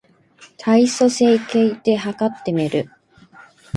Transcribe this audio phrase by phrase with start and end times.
[0.57, 2.89] 体組成計で計ってみる